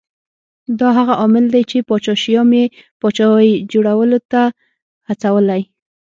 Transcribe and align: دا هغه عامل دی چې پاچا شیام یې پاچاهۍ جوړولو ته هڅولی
دا 0.79 0.89
هغه 0.97 1.13
عامل 1.21 1.45
دی 1.53 1.63
چې 1.69 1.77
پاچا 1.89 2.13
شیام 2.23 2.49
یې 2.59 2.65
پاچاهۍ 3.01 3.51
جوړولو 3.71 4.19
ته 4.31 4.41
هڅولی 5.07 5.61